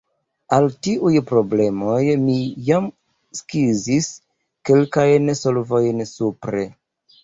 Al 0.55 0.63
tiuj 0.87 1.11
problemoj 1.31 1.99
mi 2.23 2.39
jam 2.71 2.89
skizis 3.43 4.11
kelkajn 4.73 5.35
solvojn 5.45 6.07
supre. 6.19 6.71